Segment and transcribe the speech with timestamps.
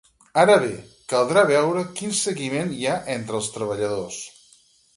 [0.43, 0.69] Ara bé,
[1.11, 4.21] caldrà veure quin seguiment hi ha entre els treballadors.